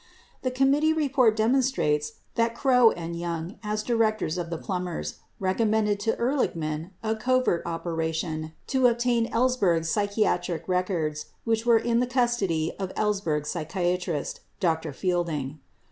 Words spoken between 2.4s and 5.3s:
Krogh and Young, as di rectors of the Plumbers,